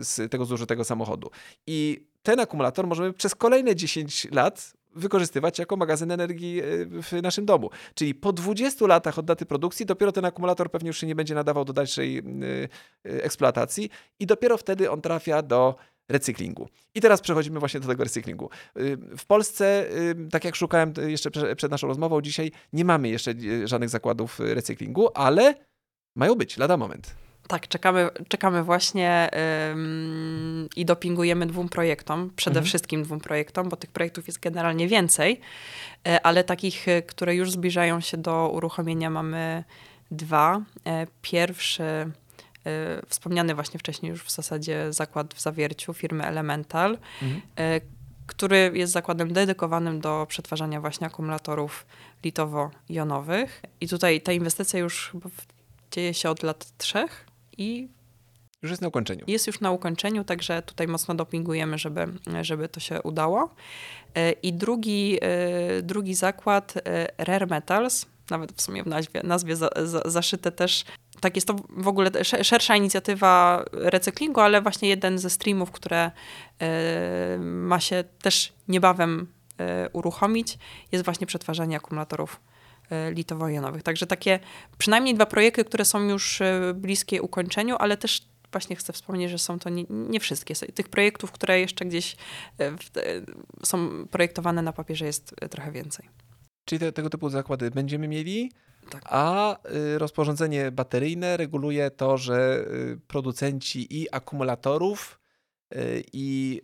[0.00, 1.30] z tego zużytego samochodu.
[1.66, 6.64] I ten akumulator możemy przez kolejne 10 lat wykorzystywać jako magazyn energii e,
[7.02, 7.70] w naszym domu.
[7.94, 11.34] Czyli po 20 latach od daty produkcji dopiero ten akumulator pewnie już się nie będzie
[11.34, 12.22] nadawał do dalszej e,
[13.10, 15.74] e, eksploatacji i dopiero wtedy on trafia do
[16.08, 16.68] recyklingu.
[16.94, 18.50] I teraz przechodzimy właśnie do tego recyklingu.
[19.18, 19.86] W Polsce,
[20.30, 25.54] tak jak szukałem jeszcze przed naszą rozmową dzisiaj, nie mamy jeszcze żadnych zakładów recyklingu, ale
[26.16, 27.14] mają być, lada moment.
[27.50, 29.30] Tak, czekamy, czekamy właśnie
[29.72, 32.66] ym, i dopingujemy dwóm projektom, przede mhm.
[32.66, 35.40] wszystkim dwóm projektom, bo tych projektów jest generalnie więcej,
[36.08, 39.64] e, ale takich, e, które już zbliżają się do uruchomienia mamy
[40.10, 40.62] dwa.
[40.86, 41.82] E, pierwszy,
[43.08, 47.40] wspomniany właśnie wcześniej już w zasadzie zakład w Zawierciu firmy Elemental, mhm.
[48.26, 51.86] który jest zakładem dedykowanym do przetwarzania właśnie akumulatorów
[52.24, 53.62] litowo-jonowych.
[53.80, 55.12] I tutaj ta inwestycja już
[55.90, 57.29] dzieje się od lat trzech
[57.60, 57.88] i
[58.62, 59.24] już jest na ukończeniu.
[59.26, 62.06] Jest już na ukończeniu, także tutaj mocno dopingujemy, żeby,
[62.42, 63.54] żeby to się udało.
[64.14, 69.56] E, I drugi, e, drugi zakład, e, Rare Metals, nawet w sumie w nazwie, nazwie
[69.56, 70.84] za, za, zaszyte też,
[71.20, 76.10] tak jest to w ogóle szersza inicjatywa recyklingu, ale właśnie jeden ze streamów, które
[77.38, 79.26] ma się też niebawem
[79.92, 80.58] uruchomić,
[80.92, 82.40] jest właśnie przetwarzanie akumulatorów
[82.90, 83.82] E, litowo-jonowych.
[83.82, 84.40] Także takie
[84.78, 88.22] przynajmniej dwa projekty, które są już e, bliskie ukończeniu, ale też
[88.52, 90.54] właśnie chcę wspomnieć, że są to nie, nie wszystkie.
[90.54, 92.16] Tych projektów, które jeszcze gdzieś
[92.58, 92.90] e, w,
[93.66, 96.08] są projektowane na papierze jest trochę więcej.
[96.64, 98.52] Czyli te, tego typu zakłady będziemy mieli,
[98.90, 99.02] tak.
[99.04, 99.56] a
[99.94, 105.19] y, rozporządzenie bateryjne reguluje to, że y, producenci i akumulatorów
[106.12, 106.62] i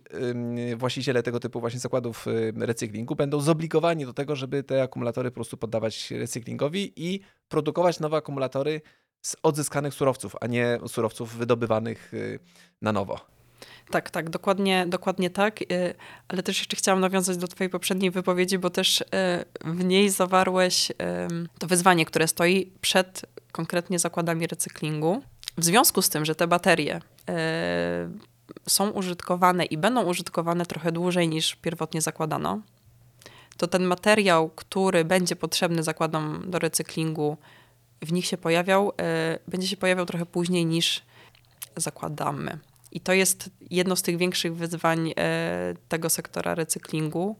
[0.77, 2.25] właściciele tego typu właśnie zakładów
[2.59, 8.17] recyklingu będą zobligowani do tego, żeby te akumulatory po prostu poddawać recyklingowi i produkować nowe
[8.17, 8.81] akumulatory
[9.21, 12.39] z odzyskanych surowców, a nie surowców wydobywanych y,
[12.81, 13.19] na nowo.
[13.91, 15.59] Tak, tak, dokładnie, dokładnie tak.
[16.27, 19.03] Ale też jeszcze chciałam nawiązać do Twojej poprzedniej wypowiedzi, bo też
[19.65, 20.91] w niej zawarłeś
[21.59, 25.21] to wyzwanie, które stoi przed konkretnie zakładami recyklingu.
[25.57, 27.01] W związku z tym, że te baterie
[28.67, 32.61] są użytkowane i będą użytkowane trochę dłużej niż pierwotnie zakładano,
[33.57, 37.37] to ten materiał, który będzie potrzebny zakładom do recyklingu,
[38.01, 41.01] w nich się pojawiał, e, będzie się pojawiał trochę później niż
[41.75, 42.59] zakładamy.
[42.91, 47.37] I to jest jedno z tych większych wyzwań e, tego sektora recyklingu.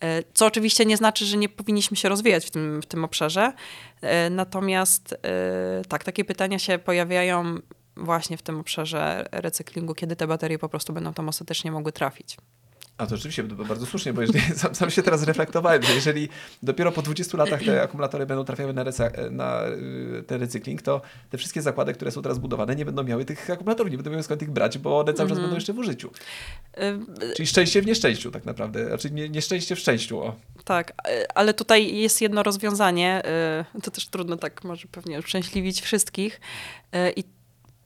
[0.00, 3.52] E, co oczywiście nie znaczy, że nie powinniśmy się rozwijać w tym, w tym obszarze.
[4.30, 5.16] Natomiast
[5.88, 7.58] tak, takie pytania się pojawiają
[7.98, 12.36] właśnie w tym obszarze recyklingu, kiedy te baterie po prostu będą tam ostatecznie mogły trafić.
[12.98, 16.28] A to rzeczywiście bardzo słusznie, bo jeżeli, sam, sam, się teraz reflektowałem, że jeżeli
[16.62, 21.00] dopiero po 20 latach te akumulatory będą trafiały na, recy- na y, ten recykling, to
[21.30, 24.22] te wszystkie zakłady, które są teraz budowane, nie będą miały tych akumulatorów, nie będą miały
[24.22, 25.42] skąd ich brać, bo one cały czas mm.
[25.42, 26.10] będą jeszcze w użyciu.
[26.78, 30.20] Y, Czyli szczęście w nieszczęściu tak naprawdę, znaczy nie, nieszczęście w szczęściu.
[30.20, 30.36] O.
[30.64, 30.92] Tak,
[31.34, 33.22] ale tutaj jest jedno rozwiązanie,
[33.76, 36.40] y, to też trudno tak może pewnie uszczęśliwić wszystkich
[37.16, 37.24] i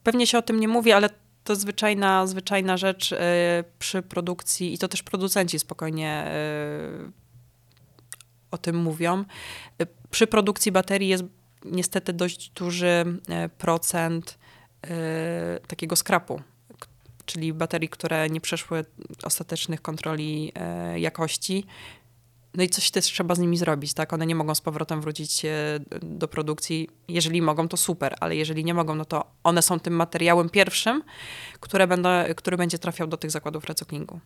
[0.03, 1.09] pewnie się o tym nie mówi, ale
[1.43, 3.17] to zwyczajna, zwyczajna rzecz y,
[3.79, 6.25] przy produkcji i to też producenci spokojnie
[7.07, 7.11] y,
[8.51, 9.25] o tym mówią.
[9.81, 11.23] Y, przy produkcji baterii jest
[11.65, 13.19] niestety dość duży
[13.57, 14.37] procent
[15.67, 16.41] takiego skrapu,
[17.25, 18.85] czyli baterii, które nie przeszły
[19.23, 20.53] ostatecznych kontroli
[20.95, 21.65] jakości.
[22.55, 24.13] No i coś też trzeba z nimi zrobić, tak?
[24.13, 25.51] One nie mogą z powrotem wrócić e,
[26.01, 26.89] do produkcji.
[27.07, 31.03] Jeżeli mogą, to super, ale jeżeli nie mogą, no to one są tym materiałem pierwszym,
[31.59, 34.19] które będą, który będzie trafiał do tych zakładów recyklingu.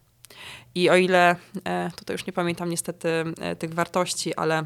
[0.76, 3.10] I o ile, e, tutaj już nie pamiętam niestety
[3.40, 4.64] e, tych wartości, ale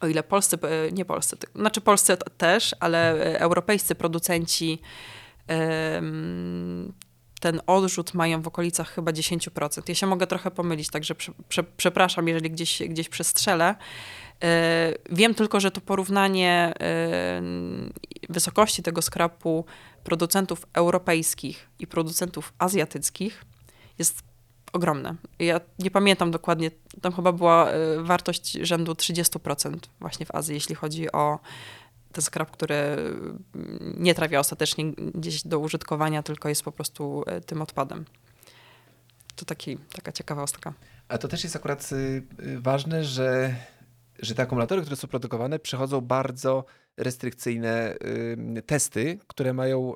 [0.00, 0.58] o ile polscy,
[0.92, 4.78] nie polscy, znaczy polscy też, ale europejscy producenci
[7.38, 9.82] ten odrzut mają w okolicach chyba 10%.
[9.88, 13.74] Ja się mogę trochę pomylić, także prze, prze, przepraszam, jeżeli gdzieś, gdzieś przestrzelę.
[14.42, 17.42] E, wiem tylko, że to porównanie e,
[18.28, 19.64] wysokości tego skrapu
[20.04, 23.44] producentów europejskich i producentów azjatyckich
[23.98, 24.22] jest
[24.72, 25.14] ogromne.
[25.38, 26.70] Ja nie pamiętam dokładnie,
[27.00, 31.38] tam chyba była e, wartość rzędu 30% właśnie w Azji, jeśli chodzi o
[32.18, 32.96] ten skrap, który
[33.96, 38.04] nie trafia ostatecznie gdzieś do użytkowania, tylko jest po prostu e, tym odpadem.
[39.36, 40.74] To taki, taka ciekawostka.
[41.08, 41.96] A to też jest akurat y,
[42.46, 43.54] y, ważne, że,
[44.18, 46.64] że te akumulatory, które są produkowane, przechodzą bardzo
[46.96, 47.94] restrykcyjne
[48.58, 49.94] y, testy, które mają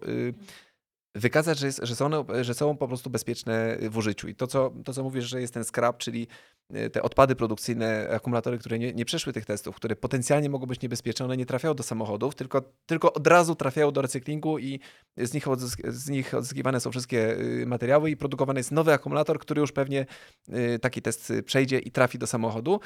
[1.15, 4.29] wykazać, że, jest, że, są one, że są po prostu bezpieczne w użyciu.
[4.29, 6.27] I to co, to, co mówisz, że jest ten scrap, czyli
[6.71, 10.81] e, te odpady produkcyjne, akumulatory, które nie, nie przeszły tych testów, które potencjalnie mogą być
[10.81, 14.81] niebezpieczne, one nie trafiają do samochodów, tylko, tylko od razu trafiają do recyklingu i
[15.17, 19.39] z nich, odzysk z nich odzyskiwane są wszystkie y, materiały i produkowany jest nowy akumulator,
[19.39, 20.07] który już pewnie
[20.49, 22.81] y, taki test przejdzie i trafi do samochodu.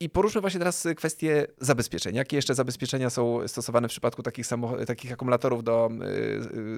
[0.00, 2.14] I poruszmy właśnie teraz kwestię zabezpieczeń.
[2.14, 4.46] Jakie jeszcze zabezpieczenia są stosowane w przypadku takich,
[4.86, 5.90] takich akumulatorów do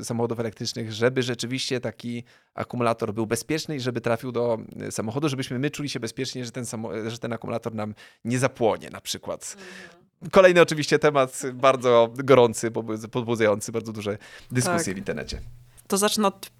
[0.00, 5.28] y, samochodów elektrycznych, żeby rzeczywiście taki akumulator był bezpieczny i żeby trafił do y, samochodu,
[5.28, 6.64] żebyśmy my czuli się bezpiecznie, że ten,
[7.06, 9.56] że ten akumulator nam nie zapłonie na przykład.
[9.58, 10.30] Mhm.
[10.30, 12.70] Kolejny oczywiście temat bardzo gorący,
[13.12, 14.18] podbudzający bardzo duże
[14.50, 14.94] dyskusje tak.
[14.94, 15.40] w internecie.
[15.88, 16.50] To zacznę od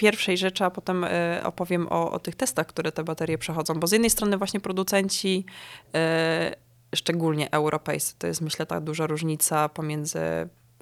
[0.00, 1.08] pierwszej rzeczy, a potem y,
[1.44, 3.74] opowiem o, o, tych testach, które te baterie przechodzą.
[3.74, 5.44] Bo z jednej strony właśnie producenci,
[6.92, 10.20] y, szczególnie europejscy, to jest myślę ta duża różnica pomiędzy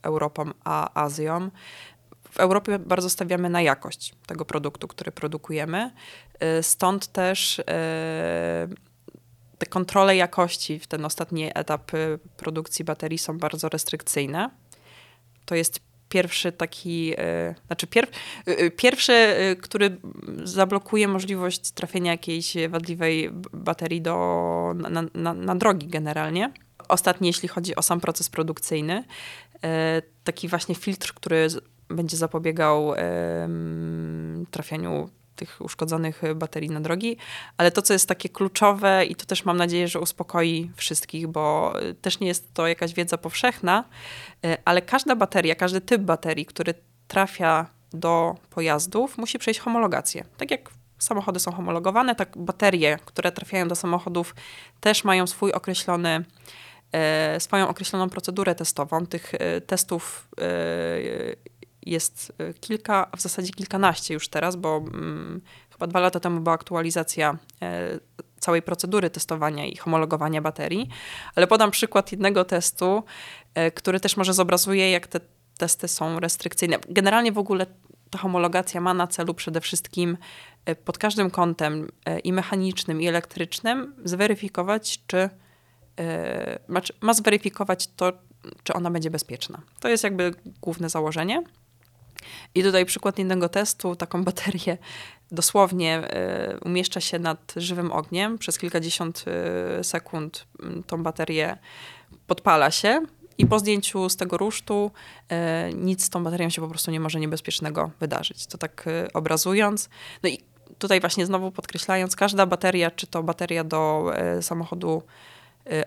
[0.02, 1.50] Europą a Azją.
[2.31, 5.90] W Europie bardzo stawiamy na jakość tego produktu, który produkujemy.
[6.59, 7.62] Y, stąd też
[9.59, 11.90] te kontrole jakości w ten ostatni etap
[12.37, 14.50] produkcji baterii są bardzo restrykcyjne.
[15.44, 18.07] To jest pierwszy taki, e, znaczy pier,
[18.47, 19.97] e, e, pierwszy, który
[20.44, 26.53] zablokuje możliwość trafienia jakiejś wadliwej baterii do, na, na, na drogi generalnie.
[26.88, 29.05] Ostatni, jeśli chodzi o sam proces produkcyjny,
[30.25, 31.49] taki właśnie filtr, który
[31.88, 32.92] będzie zapobiegał
[34.51, 37.16] trafianiu tych uszkodzonych baterii na drogi,
[37.57, 41.74] ale to, co jest takie kluczowe i to też mam nadzieję, że uspokoi wszystkich, bo
[41.83, 43.85] y, też nie jest to jakaś wiedza powszechna,
[44.46, 46.74] y, ale każda bateria, każdy typ baterii, który
[47.09, 50.24] trafia do pojazdów, musi przejść homologację.
[50.37, 54.35] Tak jak samochody są homologowane, tak baterie, które trafiają do samochodów,
[54.81, 56.24] też mają swój określony
[57.37, 59.07] y, swoją określoną procedurę testową.
[59.07, 59.33] Tych
[59.66, 60.29] testów
[61.90, 65.40] jest y, kilka, w zasadzie kilkanaście już teraz, bo mm,
[65.72, 67.98] chyba dwa lata temu była aktualizacja e,
[68.38, 70.88] całej procedury testowania i homologowania baterii.
[71.35, 73.03] Ale podam przykład jednego testu,
[73.55, 75.20] e, który też może zobrazuje, jak te
[75.59, 76.79] testy są restrykcyjne.
[76.88, 77.66] Generalnie w ogóle
[78.11, 80.16] ta homologacja ma na celu przede wszystkim
[80.64, 85.31] e, pod każdym kątem e, i mechanicznym, i elektrycznym zweryfikować, czy
[86.68, 88.12] ma, ma zweryfikować to,
[88.62, 89.61] czy ona będzie bezpieczna.
[89.81, 91.42] To jest jakby główne założenie.
[92.54, 94.78] I tutaj przykład innego testu, taką baterię
[95.31, 96.02] dosłownie
[96.54, 98.38] y, umieszcza się nad żywym ogniem.
[98.38, 99.24] Przez kilkadziesiąt
[99.81, 100.46] y, sekund
[100.87, 101.59] tą baterię
[102.26, 103.02] podpala się
[103.38, 104.90] i po zdjęciu z tego rusztu
[105.70, 108.46] y, nic z tą baterią się po prostu nie może niebezpiecznego wydarzyć.
[108.46, 109.88] To tak obrazując.
[110.22, 110.38] No i
[110.78, 115.02] tutaj właśnie znowu podkreślając, każda bateria, czy to bateria do samochodu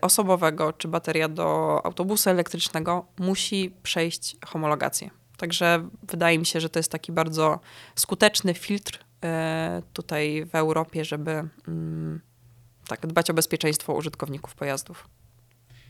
[0.01, 5.20] osobowego, czy bateria do autobusu elektrycznego, musi przejść homologację.
[5.41, 7.60] Także wydaje mi się, że to jest taki bardzo
[7.95, 11.32] skuteczny filtr e, tutaj w Europie, żeby
[11.67, 12.21] mm,
[12.88, 15.08] tak, dbać o bezpieczeństwo użytkowników pojazdów.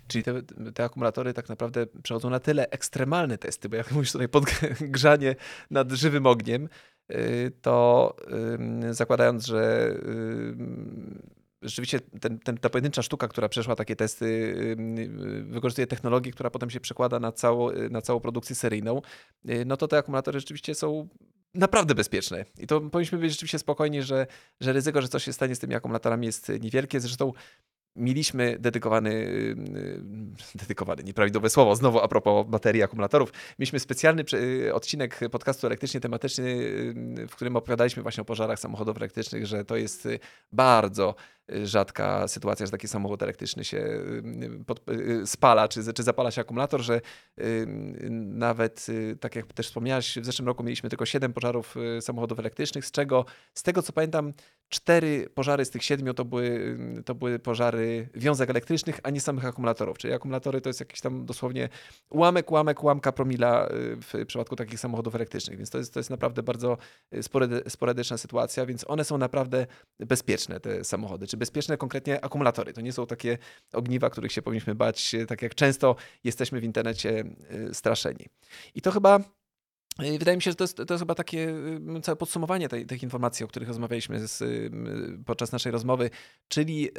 [0.07, 0.41] Czyli te,
[0.73, 5.35] te, akumulatory tak naprawdę przechodzą na tyle ekstremalne testy, bo jak mówisz tutaj podgrzanie
[5.71, 6.69] nad żywym ogniem,
[7.11, 8.15] y, to
[8.91, 9.93] zakładając, że
[11.61, 14.55] rzeczywiście ten, ten, ta pojedyncza sztuka, która przeszła takie testy,
[15.43, 19.01] wykorzystuje technologię, która potem się przekłada na, cało, na całą produkcję seryjną,
[19.49, 21.07] y, no to te akumulatory rzeczywiście są
[21.53, 22.45] naprawdę bezpieczne.
[22.59, 24.27] I to powinniśmy być rzeczywiście spokojni, że,
[24.61, 26.99] że ryzyko, że coś się stanie z tymi akumulatorami jest niewielkie.
[26.99, 27.33] Zresztą
[27.95, 29.55] Mieliśmy dedykowany, y,
[30.55, 33.33] dedykowany, nieprawidłowe słowo, znowu a propos baterii, akumulatorów.
[33.59, 34.23] Mieliśmy specjalny
[34.73, 39.75] odcinek podcastu elektrycznie tematyczny, y, w którym opowiadaliśmy właśnie o pożarach samochodów elektrycznych, że to
[39.75, 40.07] jest
[40.51, 41.15] bardzo
[41.63, 43.99] rzadka sytuacja, że taki samochód elektryczny się
[44.65, 44.81] pod,
[45.25, 47.01] spala, czy, czy zapala się akumulator, że
[48.11, 52.85] nawet, y, tak jak też wspomniałaś, w zeszłym roku mieliśmy tylko 7 pożarów samochodów elektrycznych,
[52.85, 54.33] z czego, z tego co pamiętam,
[54.71, 59.45] cztery pożary z tych siedmiu to były, to były pożary wiązek elektrycznych, a nie samych
[59.45, 59.97] akumulatorów.
[59.97, 61.69] Czyli akumulatory to jest jakiś tam dosłownie
[62.09, 65.57] ułamek, ułamek, ułamka promila y, w przypadku takich samochodów elektrycznych.
[65.57, 66.77] Więc to jest, to jest naprawdę bardzo
[67.13, 67.23] y,
[67.69, 69.67] sporadyczna sytuacja, więc one są naprawdę
[69.99, 71.27] bezpieczne, te samochody.
[71.27, 72.73] Czy bezpieczne konkretnie akumulatory?
[72.73, 73.37] To nie są takie
[73.73, 77.23] ogniwa, których się powinniśmy bać, y, tak jak często jesteśmy w internecie
[77.73, 78.25] straszeni.
[78.75, 79.19] I to chyba
[79.99, 81.53] Wydaje mi się, że to jest, to jest chyba takie
[82.03, 84.43] całe podsumowanie tej, tych informacji, o których rozmawialiśmy z,
[85.25, 86.09] podczas naszej rozmowy,
[86.47, 86.89] czyli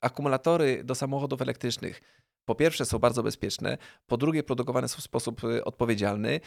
[0.00, 2.02] akumulatory do samochodów elektrycznych
[2.44, 6.40] po pierwsze są bardzo bezpieczne, po drugie produkowane są w sposób y, odpowiedzialny.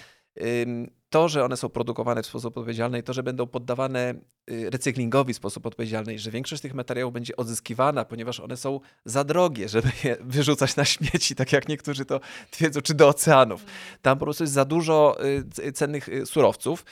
[1.10, 4.14] To, że one są produkowane w sposób odpowiedzialny i to, że będą poddawane
[4.52, 8.80] y, recyklingowi w sposób odpowiedzialny i że większość tych materiałów będzie odzyskiwana, ponieważ one są
[9.06, 12.20] za drogie, żeby je wyrzucać na śmieci, tak jak niektórzy to
[12.52, 13.66] twierdzą, czy do oceanów.
[14.02, 15.18] Tam po prostu jest za dużo
[15.60, 16.86] y, cennych surowców.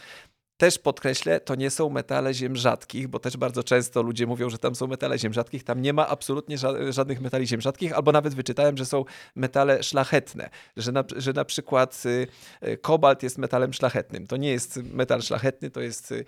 [0.58, 4.58] Też podkreślę, to nie są metale ziem rzadkich, bo też bardzo często ludzie mówią, że
[4.58, 5.64] tam są metale ziem rzadkich.
[5.64, 6.58] Tam nie ma absolutnie
[6.90, 11.46] żadnych metali ziem rzadkich, albo nawet wyczytałem, że są metale szlachetne, że na, że na
[11.46, 12.28] przykład y,
[12.68, 14.28] y, kobalt jest metalem szlachetnym.
[14.28, 16.26] To nie jest metal szlachetny, to jest y,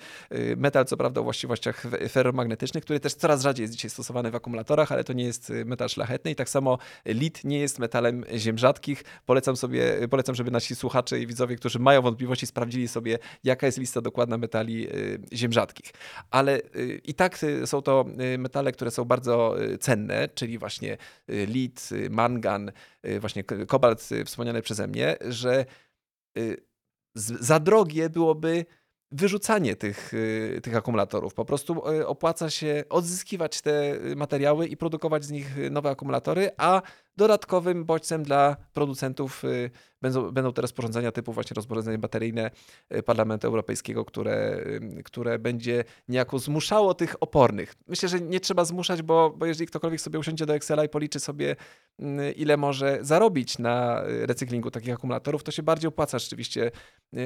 [0.58, 4.92] metal, co prawda, o właściwościach ferromagnetycznych, który też coraz rzadziej jest dzisiaj stosowany w akumulatorach,
[4.92, 6.32] ale to nie jest metal szlachetny.
[6.32, 9.04] I tak samo lit nie jest metalem ziem rzadkich.
[9.26, 13.78] Polecam sobie, polecam, żeby nasi słuchacze i widzowie, którzy mają wątpliwości, sprawdzili sobie, jaka jest
[13.78, 15.92] lista dokładna na metali y, ziem rzadkich.
[16.32, 18.06] Ale y, i tak y, są to
[18.38, 20.98] metale, które są bardzo cenne, czyli właśnie
[21.28, 22.72] lit, mangan,
[23.20, 25.66] właśnie kobalt wspomniany przeze mnie, że
[27.16, 28.66] za drogie byłoby
[29.12, 30.12] wyrzucanie tych,
[30.64, 31.34] tych akumulatorów.
[31.34, 36.82] Po prostu opłaca się odzyskiwać te materiały i produkować z nich nowe akumulatory, a
[37.18, 39.44] dodatkowym bodźcem dla producentów
[40.06, 42.52] Będą, będą te rozporządzenia typu właśnie rozporządzenie bateryjne
[42.96, 44.64] y, Parlamentu Europejskiego, które,
[45.00, 47.74] y, które będzie niejako zmuszało tych opornych.
[47.88, 51.20] Myślę, że nie trzeba zmuszać, bo, bo jeżeli ktokolwiek sobie usiądzie do Excela i policzy
[51.20, 51.56] sobie,
[52.00, 56.72] y, ile może zarobić na recyklingu takich akumulatorów, to się bardziej opłaca rzeczywiście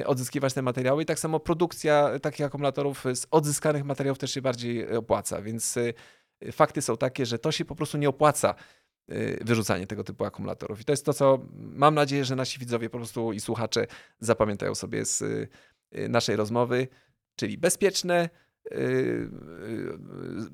[0.06, 1.02] odzyskiwać te materiały.
[1.02, 5.78] I tak samo produkcja takich akumulatorów z odzyskanych materiałów też się bardziej opłaca, więc
[6.52, 8.54] fakty są takie, że to się po prostu nie opłaca.
[8.54, 8.54] Y,
[9.40, 10.80] wyrzucanie tego typu akumulatorów.
[10.80, 13.86] I to jest to, co mam nadzieję, że nasi widzowie po prostu i słuchacze
[14.20, 15.48] zapamiętają sobie z y,
[16.08, 16.88] naszej rozmowy,
[17.36, 18.30] czyli bezpieczne,
[18.72, 19.30] y,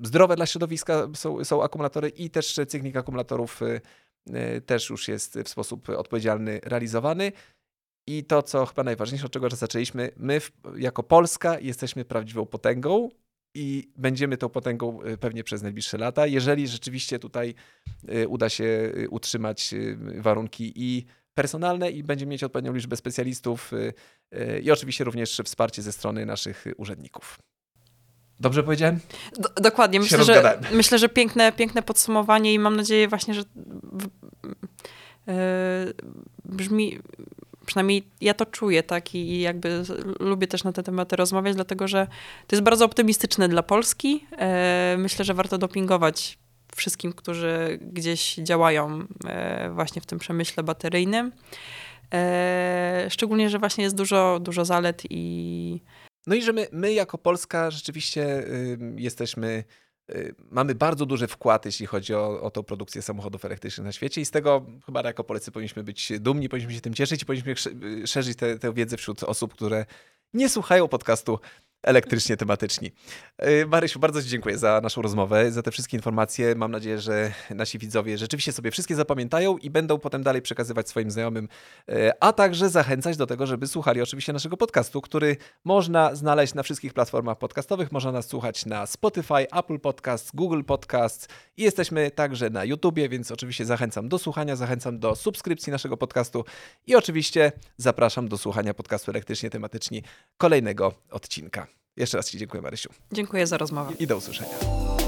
[0.02, 3.60] zdrowe dla środowiska są, są akumulatory i też cyklik akumulatorów
[4.66, 7.32] też już jest w sposób odpowiedzialny realizowany.
[8.06, 10.40] I to, co chyba najważniejsze, od czego zaczęliśmy, my
[10.76, 13.08] jako Polska jesteśmy prawdziwą potęgą
[13.56, 17.54] i będziemy tą potęgą y, pewnie przez najbliższe lata, jeżeli rzeczywiście tutaj
[18.14, 19.74] y, uda się y, utrzymać
[20.18, 23.72] warunki i personalne i będziemy mieć odpowiednią liczbę specjalistów
[24.62, 27.38] i oczywiście również wsparcie ze strony naszych urzędników.
[28.40, 29.00] Dobrze powiedziałem?
[29.38, 30.00] Do, dokładnie.
[30.00, 33.42] Myślę że, myślę, że piękne, piękne podsumowanie i mam nadzieję właśnie, że
[35.26, 35.34] yy,
[36.44, 36.98] brzmi
[37.66, 39.82] przynajmniej ja to czuję, tak, i, jakby
[40.20, 42.06] lubię też na te tematy rozmawiać, dlatego że
[42.46, 44.26] to jest bardzo optymistyczne dla Polski.
[44.38, 46.38] E, myślę, że warto dopingować
[46.76, 51.32] wszystkim, którzy gdzieś działają e, właśnie w tym przemyśle bateryjnym.
[52.14, 55.80] E, szczególnie, że właśnie jest dużo, dużo zalet i
[56.26, 58.44] No i że my, my jako Polska rzeczywiście
[58.96, 59.64] jesteśmy,
[60.50, 64.24] mamy bardzo duży wkład, jeśli chodzi o, o tą produkcję samochodów elektrycznych na świecie i
[64.24, 67.84] z tego chyba jako Polacy powinniśmy być dumni, powinniśmy się tym cieszyć i powinniśmy sz-
[67.84, 69.86] y, szerzyć tę wiedzę wśród osób, które
[70.34, 71.38] nie słuchają podcastu
[71.86, 72.92] elektrycznie tematyczni.
[73.62, 76.54] Y, Marysiu, bardzo Ci dziękuję za naszą rozmowę, za te wszystkie informacje.
[76.54, 81.10] Mam nadzieję, że nasi widzowie rzeczywiście sobie wszystkie zapamiętają i będą potem dalej przekazywać swoim
[81.10, 81.48] znajomym,
[81.88, 86.62] y, a także zachęcać do tego, żeby słuchali oczywiście naszego podcastu, który można znaleźć na
[86.62, 87.92] wszystkich platformach podcastowych.
[87.92, 93.30] Można nas słuchać na Spotify, Apple Podcasts, Google Podcasts i jesteśmy także na YouTubie, więc
[93.30, 96.44] oczywiście zachęcam do słuchania, zachęcam do subskrypcji naszego podcastu
[96.86, 100.02] i oczywiście zapraszam do słuchania podcastu elektrycznie tematyczni
[100.38, 101.75] kolejnego odcinka.
[101.96, 102.90] Jeszcze raz Ci dziękuję, Marysiu.
[103.12, 103.92] dziękuję za rozmowę.
[103.98, 105.05] I do usłyszenia.